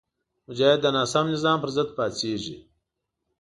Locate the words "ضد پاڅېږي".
1.75-2.55